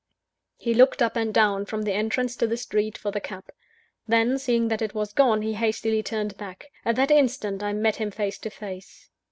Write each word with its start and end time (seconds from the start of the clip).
He 0.57 0.73
looked 0.73 1.03
up 1.03 1.15
and 1.15 1.31
down, 1.31 1.65
from 1.67 1.83
the 1.83 1.93
entrance 1.93 2.35
to 2.37 2.47
the 2.47 2.57
street, 2.57 2.97
for 2.97 3.11
the 3.11 3.21
cab. 3.21 3.51
Then, 4.07 4.39
seeing 4.39 4.69
that 4.69 4.81
it 4.81 4.95
was 4.95 5.13
gone, 5.13 5.43
he 5.43 5.53
hastily 5.53 6.01
turned 6.01 6.37
back. 6.37 6.71
At 6.83 6.95
that 6.95 7.11
instant 7.11 7.61
I 7.61 7.73
met 7.73 7.97
him 7.97 8.09
face 8.09 8.39
to 8.39 8.49
face. 8.49 9.11